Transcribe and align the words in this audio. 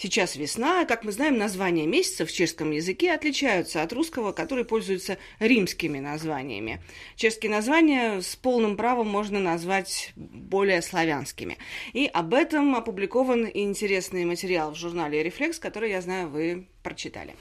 Сейчас 0.00 0.36
весна, 0.36 0.84
как 0.84 1.02
мы 1.02 1.10
знаем, 1.10 1.38
названия 1.38 1.84
месяцев 1.84 2.30
в 2.30 2.32
чешском 2.32 2.70
языке 2.70 3.12
отличаются 3.12 3.82
от 3.82 3.92
русского, 3.92 4.30
который 4.30 4.64
пользуется 4.64 5.18
римскими 5.40 5.98
названиями. 5.98 6.80
Чешские 7.16 7.50
названия 7.50 8.20
с 8.20 8.36
полным 8.36 8.76
правом 8.76 9.08
можно 9.08 9.40
назвать 9.40 10.12
более 10.14 10.82
славянскими. 10.82 11.58
И 11.94 12.06
об 12.06 12.32
этом 12.32 12.76
опубликован 12.76 13.50
интересный 13.52 14.24
материал 14.24 14.70
в 14.70 14.76
журнале 14.76 15.24
«Рефлекс», 15.24 15.58
который, 15.58 15.90
я 15.90 16.00
знаю, 16.00 16.28
вы 16.28 16.68
прочитали. 16.84 17.34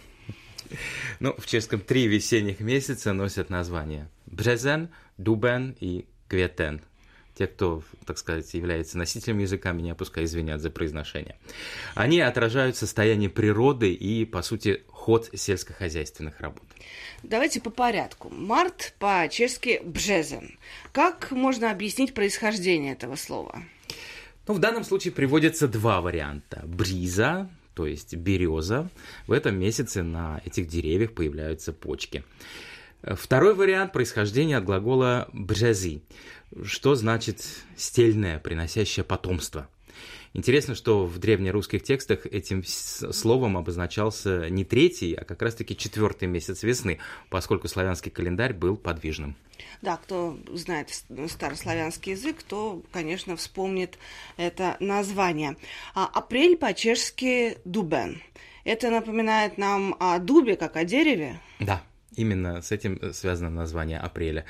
Ну, 1.19 1.35
в 1.37 1.45
чешском 1.45 1.79
три 1.79 2.07
весенних 2.07 2.59
месяца 2.59 3.13
носят 3.13 3.51
названия 3.51 4.09
Бжезен, 4.25 4.89
Дубен 5.17 5.77
и 5.79 6.05
Кветен– 6.27 6.81
те, 7.37 7.45
кто, 7.45 7.83
так 8.05 8.17
сказать, 8.17 8.51
является 8.55 8.97
носителем 8.97 9.37
языка, 9.37 9.71
меня 9.71 9.93
пускай 9.93 10.23
извинят 10.23 10.59
за 10.59 10.71
произношение. 10.71 11.37
Они 11.93 12.19
отражают 12.19 12.75
состояние 12.75 13.29
природы 13.29 13.93
и, 13.93 14.25
по 14.25 14.41
сути, 14.41 14.83
ход 14.87 15.29
сельскохозяйственных 15.33 16.39
работ. 16.39 16.63
Давайте 17.21 17.61
по 17.61 17.69
порядку. 17.69 18.29
Март 18.29 18.95
по-чешски 18.97 19.81
«бжезен». 19.83 20.57
Как 20.91 21.31
можно 21.31 21.69
объяснить 21.69 22.15
происхождение 22.15 22.93
этого 22.93 23.15
слова? 23.15 23.61
Ну, 24.47 24.53
в 24.55 24.59
данном 24.59 24.83
случае 24.83 25.11
приводятся 25.11 25.67
два 25.67 26.01
варианта. 26.01 26.63
Бриза, 26.65 27.49
то 27.75 27.85
есть 27.85 28.15
береза. 28.15 28.89
В 29.27 29.31
этом 29.31 29.59
месяце 29.59 30.01
на 30.01 30.41
этих 30.43 30.67
деревьях 30.67 31.13
появляются 31.13 31.71
почки. 31.71 32.23
Второй 33.03 33.53
вариант 33.53 33.93
происхождения 33.93 34.57
от 34.57 34.63
глагола 34.63 35.29
«бжези», 35.31 36.01
что 36.63 36.95
значит 36.95 37.43
«стельное, 37.75 38.39
приносящее 38.39 39.03
потомство». 39.03 39.67
Интересно, 40.33 40.75
что 40.75 41.05
в 41.05 41.17
древнерусских 41.17 41.81
текстах 41.81 42.27
этим 42.27 42.63
словом 42.63 43.57
обозначался 43.57 44.49
не 44.49 44.63
третий, 44.63 45.15
а 45.15 45.23
как 45.23 45.41
раз-таки 45.41 45.75
четвертый 45.75 46.27
месяц 46.27 46.61
весны, 46.61 46.99
поскольку 47.29 47.67
славянский 47.67 48.11
календарь 48.11 48.53
был 48.53 48.77
подвижным. 48.77 49.35
Да, 49.81 49.97
кто 49.97 50.37
знает 50.53 50.89
старославянский 51.27 52.11
язык, 52.11 52.43
то, 52.43 52.83
конечно, 52.91 53.35
вспомнит 53.35 53.97
это 54.35 54.77
название. 54.79 55.57
А 55.95 56.05
апрель 56.05 56.55
по-чешски 56.55 57.57
«дубен». 57.65 58.21
Это 58.63 58.91
напоминает 58.91 59.57
нам 59.57 59.95
о 59.99 60.19
дубе, 60.19 60.57
как 60.57 60.75
о 60.75 60.83
дереве? 60.83 61.39
Да, 61.59 61.81
именно 62.15 62.61
с 62.61 62.71
этим 62.71 63.13
связано 63.13 63.49
название 63.49 63.97
апреля. 63.97 64.45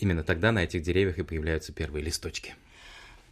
Именно 0.00 0.24
тогда 0.24 0.50
на 0.50 0.64
этих 0.64 0.82
деревьях 0.82 1.18
и 1.18 1.22
появляются 1.22 1.72
первые 1.72 2.02
листочки. 2.02 2.54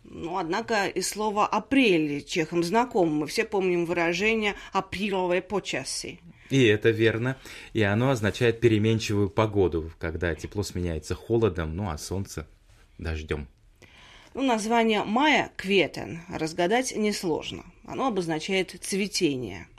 Ну, 0.05 0.39
однако 0.39 0.87
и 0.87 1.01
слово 1.01 1.47
«апрель» 1.47 2.23
чехам 2.25 2.63
знакомо. 2.63 3.11
Мы 3.11 3.27
все 3.27 3.45
помним 3.45 3.85
выражение 3.85 4.55
«апреловое 4.73 5.41
почаси». 5.41 6.21
И 6.51 6.65
это 6.65 6.91
верно. 6.91 7.37
И 7.73 7.83
оно 7.83 8.11
означает 8.11 8.61
переменчивую 8.61 9.29
погоду, 9.29 9.91
когда 9.99 10.35
тепло 10.35 10.63
сменяется 10.63 11.15
холодом, 11.15 11.75
ну 11.75 11.91
а 11.91 11.99
солнце– 11.99 12.47
дождем. 12.99 13.49
Ну, 14.35 14.43
название 14.43 15.05
мая 15.05 15.51
«кветен» 15.57 16.21
разгадать 16.29 16.95
несложно. 16.97 17.65
Оно 17.87 18.07
обозначает 18.09 18.77
цветение– 18.81 19.67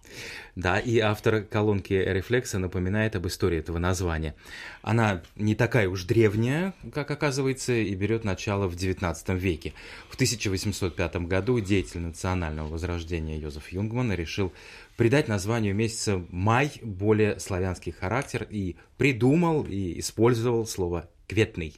да, 0.56 0.80
и 0.80 1.00
автор 1.00 1.42
колонки 1.42 1.94
«Рефлекса» 1.94 2.60
напоминает 2.60 3.16
об 3.16 3.28
истории 3.28 3.60
этого 3.60 3.78
названия. 3.78 4.36
Она 4.82 5.22
не 5.36 5.56
такая 5.56 5.88
уж 5.88 6.04
древняя, 6.04 6.74
как 6.94 7.10
оказывается, 7.12 7.74
и 7.74 7.94
берет 7.96 8.24
начало 8.24 8.68
в 8.68 8.76
XIX 8.76 9.38
веке. 9.38 9.74
В 10.10 10.16
1805 10.16 11.16
году 11.28 11.60
деятель 11.60 12.02
национального 12.02 12.68
возрождения 12.68 13.38
Йозеф 13.38 13.72
Юнгман 13.72 14.14
решил 14.14 14.52
придать 14.98 15.28
названию 15.28 15.74
месяца 15.74 16.24
май 16.30 16.72
более 16.82 17.40
славянский 17.40 17.92
характер 17.92 18.46
и 18.50 18.76
придумал 18.98 19.66
и 19.66 20.00
использовал 20.00 20.68
слово 20.68 21.10
«кветный», 21.28 21.76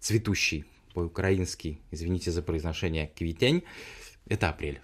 «цветущий», 0.00 0.64
по-украински, 0.92 1.80
извините 1.90 2.30
за 2.30 2.42
произношение, 2.42 3.10
«квитень», 3.14 3.64
это 4.28 4.48
апрель. 4.48 4.80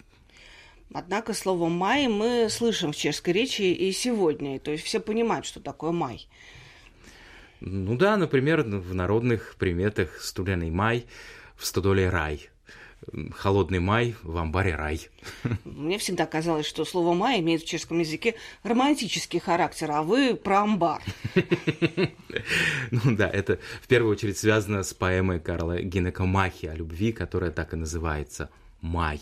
Однако 0.92 1.34
слово 1.34 1.68
«май» 1.68 2.08
мы 2.08 2.48
слышим 2.50 2.92
в 2.92 2.96
чешской 2.96 3.32
речи 3.32 3.62
и 3.62 3.92
сегодня. 3.92 4.58
То 4.58 4.72
есть 4.72 4.84
все 4.84 4.98
понимают, 4.98 5.46
что 5.46 5.60
такое 5.60 5.92
«май». 5.92 6.26
Ну 7.60 7.96
да, 7.96 8.16
например, 8.16 8.62
в 8.62 8.94
народных 8.94 9.54
приметах 9.56 10.20
студеный 10.20 10.70
май, 10.70 11.04
в 11.56 11.66
стодоле 11.66 12.08
рай. 12.08 12.48
Холодный 13.32 13.80
май, 13.80 14.14
в 14.22 14.36
амбаре 14.36 14.74
рай. 14.74 15.08
Мне 15.64 15.98
всегда 15.98 16.26
казалось, 16.26 16.66
что 16.66 16.84
слово 16.84 17.14
«май» 17.14 17.38
имеет 17.38 17.62
в 17.62 17.66
чешском 17.66 18.00
языке 18.00 18.34
романтический 18.64 19.38
характер, 19.38 19.92
а 19.92 20.02
вы 20.02 20.34
про 20.34 20.62
амбар. 20.62 21.02
Ну 22.90 23.16
да, 23.16 23.28
это 23.28 23.58
в 23.80 23.86
первую 23.86 24.12
очередь 24.12 24.38
связано 24.38 24.82
с 24.82 24.92
поэмой 24.92 25.38
Карла 25.38 25.80
Гинека 25.80 26.24
Махи 26.24 26.66
о 26.66 26.74
любви, 26.74 27.12
которая 27.12 27.52
так 27.52 27.74
и 27.74 27.76
называется– 27.76 28.50
май. 28.80 29.20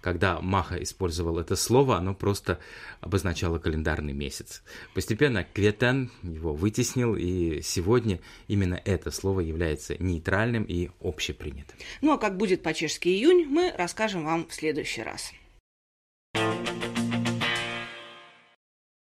Когда 0.00 0.40
Маха 0.40 0.82
использовал 0.82 1.38
это 1.38 1.56
слово, 1.56 1.96
оно 1.96 2.14
просто 2.14 2.58
обозначало 3.00 3.58
календарный 3.58 4.12
месяц. 4.12 4.62
Постепенно 4.94 5.44
Кветен 5.44 6.10
его 6.22 6.54
вытеснил, 6.54 7.16
и 7.16 7.60
сегодня 7.62 8.20
именно 8.46 8.80
это 8.84 9.10
слово 9.10 9.40
является 9.40 9.96
нейтральным 10.02 10.64
и 10.64 10.90
общепринятым. 11.00 11.76
Ну 12.00 12.12
а 12.12 12.18
как 12.18 12.36
будет 12.36 12.62
по-чешски 12.62 13.08
июнь, 13.08 13.46
мы 13.46 13.72
расскажем 13.76 14.24
вам 14.24 14.46
в 14.46 14.54
следующий 14.54 15.02
раз. 15.02 15.32